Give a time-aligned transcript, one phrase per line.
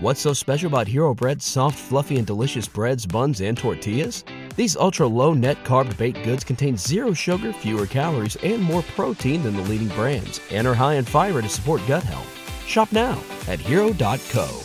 [0.00, 4.22] What's so special about Hero Bread's soft, fluffy, and delicious breads, buns, and tortillas?
[4.54, 9.42] These ultra low net carb baked goods contain zero sugar, fewer calories, and more protein
[9.42, 12.28] than the leading brands, and are high in fiber to support gut health.
[12.64, 14.62] Shop now at hero.co.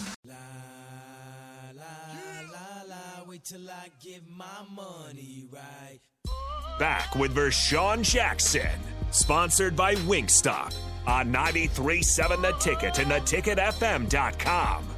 [6.77, 8.69] Back with Vershawn Jackson,
[9.09, 10.75] sponsored by Wingstop
[11.07, 14.93] on 93.7 The Ticket and theticketfm.com.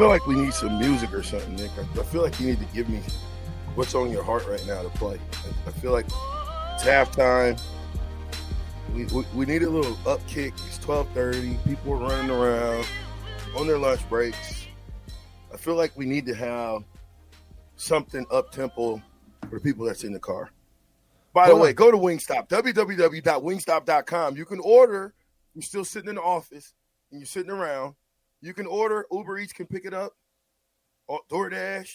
[0.00, 1.70] feel like we need some music or something, Nick.
[1.76, 3.02] I, I feel like you need to give me
[3.74, 5.20] what's on your heart right now to play.
[5.30, 7.60] I, I feel like it's halftime.
[8.94, 10.54] We, we, we need a little up kick.
[10.66, 11.62] It's 12:30.
[11.66, 12.86] People are running around
[13.54, 14.68] on their lunch breaks.
[15.52, 16.82] I feel like we need to have
[17.76, 19.02] something up tempo
[19.50, 20.50] for the people that's in the car.
[21.34, 24.36] By the way, go to Wingstop, www.wingstop.com.
[24.36, 25.12] You can order.
[25.54, 26.72] You're still sitting in the office
[27.10, 27.96] and you're sitting around.
[28.40, 29.06] You can order.
[29.10, 30.12] Uber Eats can pick it up,
[31.06, 31.92] or DoorDash,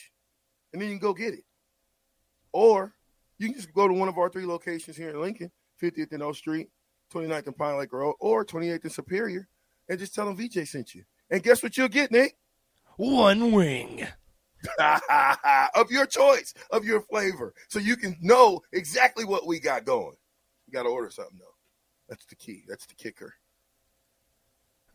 [0.74, 1.44] and then you can go get it.
[2.52, 2.94] Or
[3.38, 5.52] you can just go to one of our three locations here in Lincoln,
[5.82, 6.70] 50th and O Street,
[7.14, 9.48] 29th and Pine Lake Road, or 28th and Superior,
[9.90, 11.04] and just tell them VJ sent you.
[11.30, 12.38] And guess what you'll get, Nick?
[12.98, 14.08] One wing.
[15.76, 20.16] of your choice, of your flavor, so you can know exactly what we got going.
[20.66, 21.54] You got to order something though.
[22.10, 22.64] That's the key.
[22.68, 23.36] That's the kicker.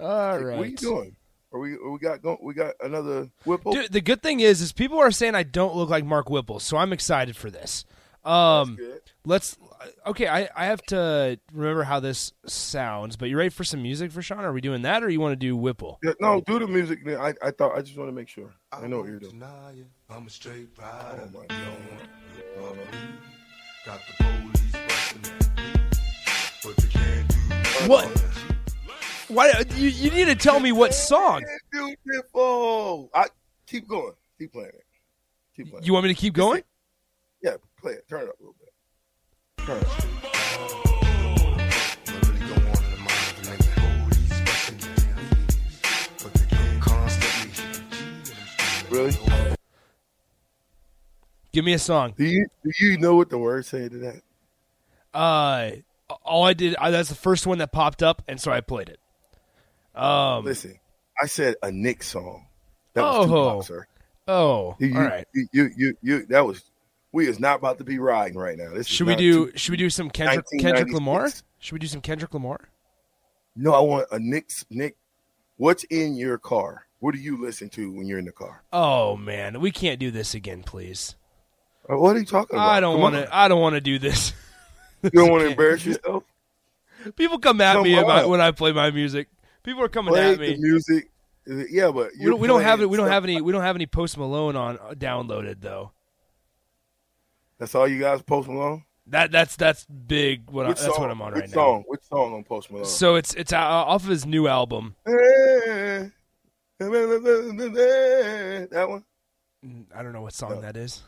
[0.01, 0.09] All
[0.57, 1.17] What are you doing?
[1.53, 1.75] Are we?
[1.75, 2.39] Are we got going?
[2.43, 3.73] We got another Whipple.
[3.73, 6.61] Dude, the good thing is, is people are saying I don't look like Mark Whipple,
[6.61, 7.85] so I'm excited for this.
[8.25, 9.01] Um, good.
[9.25, 9.57] let's.
[10.07, 13.17] Okay, I, I have to remember how this sounds.
[13.17, 14.45] But you ready for some music for Sean?
[14.45, 15.99] Are we doing that, or you want to do Whipple?
[16.03, 17.05] Yeah, no, do the music.
[17.05, 17.19] Nick.
[17.19, 18.53] I, I thought I just want to make sure.
[18.71, 19.43] I know what you're doing.
[20.09, 21.91] I'm a straight Oh my god.
[23.87, 25.73] Got the police busting at me,
[26.63, 28.30] but they can't do What?
[29.31, 31.45] Why you, you need to tell me what song?
[31.71, 33.11] Beautiful.
[33.15, 33.27] I
[33.65, 34.15] keep going.
[34.37, 34.85] Keep playing it.
[35.55, 35.85] Keep playing.
[35.85, 36.65] You want me to keep going?
[37.41, 38.09] Yeah, play it.
[38.09, 38.71] Turn it up a little bit.
[39.65, 40.05] Turn it up.
[42.09, 43.73] Really go on in the mind of a nigga?
[44.03, 45.25] Police busting at me,
[46.23, 47.65] but they can't constantly.
[48.91, 49.15] Really?
[51.53, 52.15] Give me a song.
[52.17, 54.23] Do you do you know what the words say to that?
[55.15, 55.71] Uh,
[56.25, 58.89] all I did I, that's the first one that popped up, and so I played
[58.89, 58.99] it.
[59.95, 60.45] Um.
[60.45, 60.79] Listen,
[61.21, 62.47] I said a Nick song.
[62.95, 63.27] That was Oh.
[63.27, 63.87] Tupac, sir.
[64.29, 64.77] Oh.
[64.79, 65.27] You, all right.
[65.35, 66.63] You, you, you, you, that was.
[67.13, 68.73] We is not about to be riding right now.
[68.73, 69.51] This Should we do?
[69.57, 71.29] Should we do some Kendrick Kendrick Lamar?
[71.59, 72.61] Should we do some Kendrick Lamar?
[73.57, 74.51] No, I want a Nick.
[74.71, 74.95] Nick,
[75.57, 76.87] what's in your car?
[77.01, 78.63] What do you listen to when you're in the car?
[78.73, 81.17] Oh man, we can't do this again, please.
[81.91, 82.69] Uh, What are you talking about?
[82.69, 83.29] I don't want to.
[83.37, 84.33] I don't want to do this.
[85.03, 86.23] You don't want to embarrass yourself.
[87.17, 89.27] People come at Come me about when I play my music.
[89.63, 90.57] People are coming Play at the me.
[90.59, 91.11] music.
[91.47, 92.89] Yeah, but We don't, we don't have it.
[92.89, 93.41] We don't have any.
[93.41, 95.93] We don't have any Post Malone on uh, downloaded though.
[97.59, 98.85] That's all you guys Post Malone.
[99.09, 100.51] That that's that's big.
[100.51, 101.85] What I, that's what I'm on Which right song?
[101.89, 102.83] Which song on Post Malone?
[102.85, 102.89] now.
[102.89, 104.95] So it's it's uh, off of his new album.
[105.05, 106.13] that
[108.89, 109.05] one.
[109.65, 110.61] Mm, I don't know what song No.
[110.63, 111.03] that is.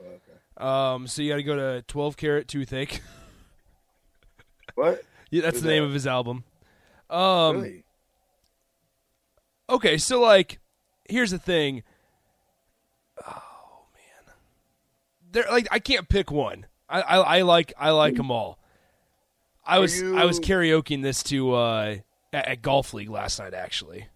[0.00, 0.18] Okay.
[0.56, 3.00] Um, so you got to go to 12 Carat Toothache.
[4.74, 5.02] What?
[5.30, 5.88] yeah, that's Who's the name that?
[5.88, 6.44] of his album.
[7.12, 7.84] Um, really?
[9.68, 10.58] okay, so like,
[11.08, 11.82] here's the thing.
[13.26, 14.34] Oh man,
[15.30, 16.66] there like I can't pick one.
[16.88, 18.58] I I, I like I like them all.
[19.64, 21.96] I Are was I was karaokeing this to uh
[22.32, 24.08] at, at golf league last night actually.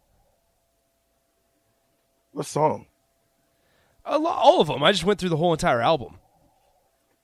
[2.32, 2.86] What song?
[4.04, 4.82] A lo- all of them.
[4.82, 6.18] I just went through the whole entire album.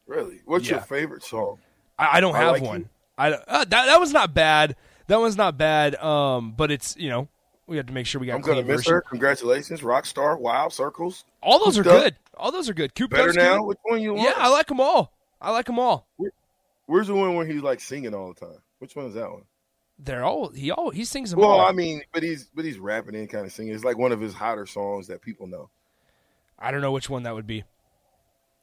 [0.06, 0.41] Really?
[0.44, 1.59] What's your favorite song?
[1.99, 2.81] I, I don't I have Like one.
[2.81, 2.89] You?
[3.16, 4.77] I uh, that that was not bad.
[5.08, 5.94] That one's not bad.
[5.96, 7.28] Um, but it's you know
[7.66, 8.94] we have to make sure we got I'm gonna miss version.
[8.94, 9.00] her.
[9.02, 11.24] Congratulations, Rockstar, Wow, Circles.
[11.42, 11.86] All those are Up.
[11.86, 12.16] good.
[12.36, 12.94] All those are good.
[12.94, 13.59] Cooped Better now.
[13.59, 13.66] good.
[13.66, 14.28] Which one you want?
[14.28, 15.12] Yeah, I like them all.
[15.41, 16.06] I like them all.
[16.86, 18.59] Where's the one where he's like singing all the time?
[18.78, 19.42] Which one is that one?
[19.98, 21.60] They're all he all he sings them Well, all.
[21.60, 23.74] I mean, but he's but he's rapping and kind of singing.
[23.74, 25.68] It's like one of his hotter songs that people know.
[26.59, 27.65] I don't know which one that would be.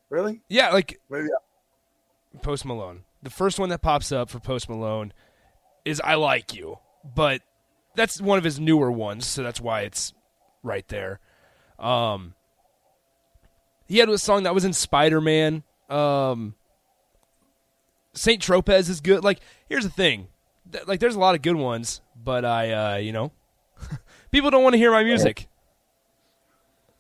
[0.09, 0.41] Really?
[0.49, 1.27] Yeah, like Maybe.
[2.41, 3.03] Post Malone.
[3.23, 5.13] The first one that pops up for Post Malone
[5.89, 7.41] is "I Like You," but
[7.95, 10.13] that's one of his newer ones, so that's why it's
[10.63, 11.19] right there.
[11.77, 12.33] Um,
[13.87, 15.63] he had a song that was in Spider Man.
[15.89, 16.55] Um,
[18.13, 19.23] Saint Tropez is good.
[19.23, 20.27] Like, here's the thing,
[20.71, 23.31] Th- like, there's a lot of good ones, but I, uh, you know,
[24.31, 25.47] people don't want to hear my music.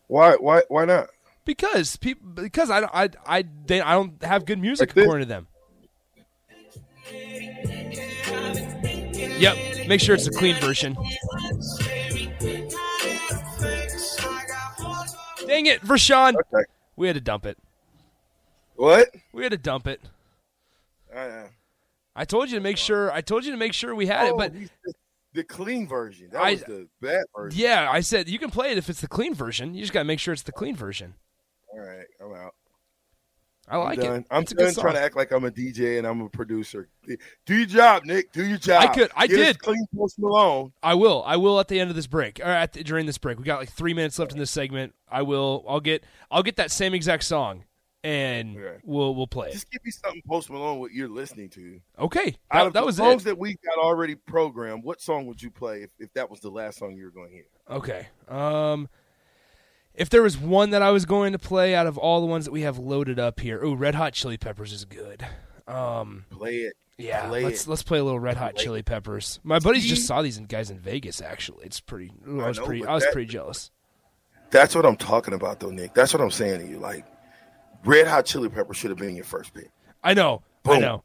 [0.07, 0.33] Why?
[0.35, 0.63] Why?
[0.69, 1.09] Why not?
[1.45, 5.29] because people because I I I they I don't have good music Like according to
[5.29, 5.47] them.
[9.39, 10.95] Yep, make sure it's a clean version.
[15.47, 16.35] Dang it, Vershawn.
[16.35, 16.63] Okay.
[16.95, 17.57] We had to dump it.
[18.75, 19.09] What?
[19.33, 20.01] We had to dump it.
[21.13, 21.45] Uh,
[22.15, 23.11] I told you to make sure.
[23.11, 24.67] I told you to make sure we had it, oh, but he
[25.33, 26.29] the clean version.
[26.31, 27.59] That I- was the bad version.
[27.59, 29.73] yeah, I said you can play it if it's the clean version.
[29.73, 31.15] You just got to make sure it's the clean version.
[31.73, 32.53] All right, I'm out.
[33.69, 34.15] I like I'm done.
[34.21, 34.25] it.
[34.31, 36.89] I'm It's done trying to act like I'm a DJ and I'm a producer.
[37.45, 38.31] Do your job, Nick.
[38.31, 38.81] Do your job.
[38.83, 39.59] I could- I Get did.
[39.59, 40.73] clean Post Malone.
[40.81, 41.23] I will.
[41.25, 43.37] I will at the end of this break or at the, during this break.
[43.37, 44.95] We got like three minutes left in this segment.
[45.09, 45.63] I will.
[45.67, 46.03] I'll get.
[46.31, 47.63] I'll get that same exact song,
[48.03, 48.77] and Okay.
[48.83, 49.51] we'll we'll play.
[49.51, 51.79] Just give me something Post Malone what you're listening to.
[51.99, 53.25] Okay, Out that, of that the was songs it.
[53.25, 56.49] that we got already programmed, what song would you play if, if that was the
[56.49, 57.45] last song you were going to hear?
[57.69, 58.07] Okay.
[58.27, 58.87] Um,
[59.99, 62.45] if there was one that I was going to play out of all the ones
[62.45, 65.25] that we have loaded up here, oh, Red Hot Chili Peppers is good.
[65.67, 66.73] Um, Play it.
[66.97, 67.69] yeah, Play let's it.
[67.69, 69.39] let's play a little Red Hot Play Chili Peppers.
[69.43, 71.21] My buddies just saw these guys in Vegas.
[71.21, 72.11] Actually, it's pretty.
[72.27, 72.85] ooh, I I was know, pretty.
[72.85, 73.69] I was that- pretty jealous.
[74.51, 75.93] That's what I'm talking about, though, Nick.
[75.93, 76.79] That's what I'm saying to you.
[76.79, 77.05] Like,
[77.85, 79.69] Red Hot Chili Pepper should have been your first pick.
[80.03, 80.41] I know.
[80.65, 81.03] I know.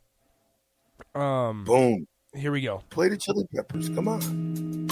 [1.21, 2.07] Um, Boom.
[2.35, 2.83] here we go.
[2.89, 3.91] Play the Chili Peppers.
[3.91, 4.85] Come on.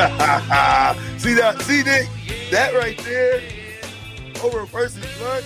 [1.18, 1.60] see that?
[1.60, 2.08] See Nick?
[2.50, 3.42] That right there
[4.42, 5.44] over a person's lunch.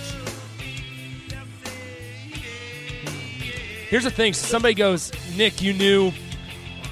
[3.89, 4.33] Here's the thing.
[4.33, 6.11] Somebody goes, Nick, you knew,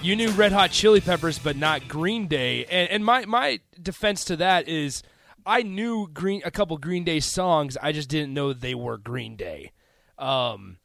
[0.01, 2.65] you knew Red Hot Chili Peppers, but not Green Day.
[2.65, 5.01] And, and my my defense to that is,
[5.45, 7.77] I knew Green a couple Green Day songs.
[7.81, 9.71] I just didn't know they were Green Day.
[10.17, 10.79] Um,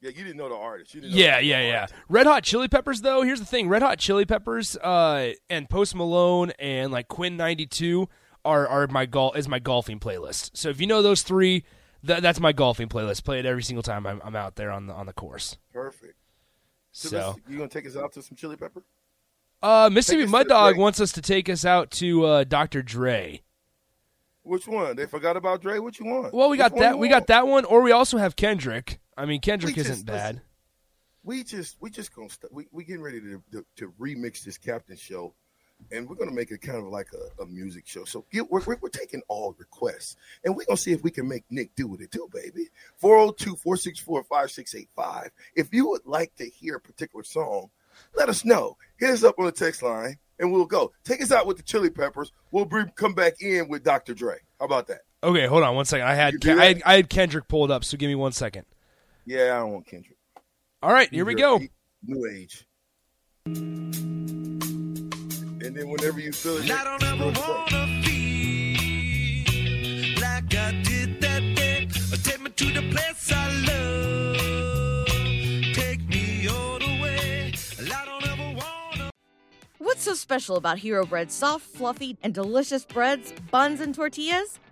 [0.00, 0.94] Yeah, you didn't know the artist.
[0.94, 1.80] You didn't yeah, yeah, yeah.
[1.80, 1.94] artist.
[2.08, 3.22] Red Hot Chili Peppers, though.
[3.22, 7.66] Here's the thing: Red Hot Chili Peppers, uh, and Post Malone and like Quinn ninety
[7.66, 8.08] two
[8.44, 10.50] are are my gol is my golfing playlist.
[10.54, 11.64] So if you know those three,
[12.06, 13.24] th- that's my golfing playlist.
[13.24, 15.56] Play it every single time I'm, I'm out there on the on the course.
[15.72, 16.14] Perfect.
[16.92, 17.36] So, So.
[17.48, 18.82] you gonna take us out to some Chili Pepper?
[19.60, 22.80] Uh, Mississippi Mud Dog wants us to take us out to uh, Dr.
[22.82, 23.42] Dre.
[24.42, 24.94] Which one?
[24.96, 25.80] They forgot about Dre.
[25.80, 26.32] What you want?
[26.32, 26.98] Well, we Which got that.
[26.98, 27.20] We want?
[27.20, 29.00] got that one, or we also have Kendrick.
[29.18, 30.36] I mean, Kendrick isn't bad.
[30.36, 30.42] listen,
[31.24, 34.56] We just we just gonna st- we we getting ready to, to to remix this
[34.58, 35.34] Captain show,
[35.90, 38.04] and we're gonna make it kind of like a, a music show.
[38.04, 41.26] So get, we're, we're we're taking all requests, and we're gonna see if we can
[41.28, 42.68] make Nick do with it too, baby.
[43.02, 45.30] 402-464-5685.
[45.54, 47.70] If you would like to hear a particular song,
[48.16, 48.76] let us know.
[48.98, 50.92] Hit us up on the text line, and we'll go.
[51.04, 52.32] Take us out with the Chili Peppers.
[52.50, 54.14] We'll bring, come back in with Dr.
[54.14, 54.36] Dre.
[54.60, 55.00] How about that?
[55.22, 56.06] Okay, hold on one second.
[56.06, 58.66] I had Ken- I had, I had Kendrick pulled up, so give me one second.
[59.28, 60.16] Yeah, I don't want Kendrick.
[60.82, 61.66] All right, here we You're go.
[62.02, 62.66] New age.
[63.44, 63.92] And
[65.60, 69.44] then whenever you feel it, I don't ever wanna feel
[70.22, 71.88] like I did that day.
[72.22, 75.06] Take me to the place I love.
[75.74, 77.52] Take me all the way.
[77.82, 79.10] I don't ever wanna.
[79.76, 84.58] What's so special about Hero Bread's soft, fluffy, and delicious breads, buns, and tortillas?